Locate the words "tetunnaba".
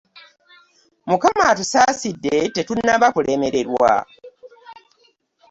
2.55-3.07